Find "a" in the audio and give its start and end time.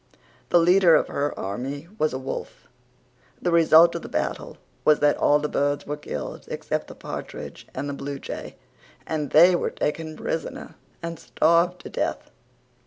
2.11-2.17